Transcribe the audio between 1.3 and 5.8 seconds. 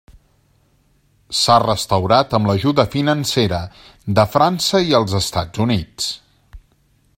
S'ha restaurat amb l'ajuda financera de França i els Estats